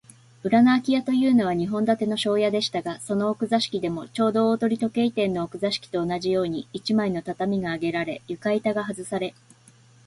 [0.41, 9.35] 裏のあき家というのは、日本建ての商家でしたが、その奥座敷でも、ちょうど大鳥時計店の奥座敷と同じように、一枚の畳があげられ、床板がはずされ、